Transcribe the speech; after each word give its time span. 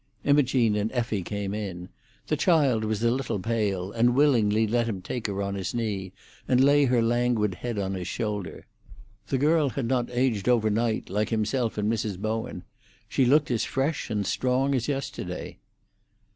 Imogene 0.23 0.75
and 0.75 0.91
Effie 0.93 1.21
came 1.21 1.53
in. 1.53 1.87
The 2.25 2.35
child 2.35 2.85
was 2.85 3.03
a 3.03 3.11
little 3.11 3.37
pale, 3.37 3.91
and 3.91 4.15
willingly 4.15 4.65
let 4.65 4.87
him 4.89 4.99
take 4.99 5.27
her 5.27 5.43
on 5.43 5.53
his 5.53 5.75
knee, 5.75 6.11
and 6.47 6.59
lay 6.59 6.85
her 6.85 7.03
languid 7.03 7.53
head 7.53 7.77
on 7.77 7.93
his 7.93 8.07
shoulder. 8.07 8.65
The 9.27 9.37
girl 9.37 9.69
had 9.69 9.85
not 9.85 10.09
aged 10.09 10.49
overnight 10.49 11.11
like 11.11 11.29
himself 11.29 11.77
and 11.77 11.87
Mrs. 11.93 12.17
Bowen; 12.17 12.63
she 13.07 13.25
looked 13.25 13.51
as 13.51 13.63
fresh 13.63 14.09
and 14.09 14.25
strong 14.25 14.73
as 14.73 14.87
yesterday. 14.87 15.59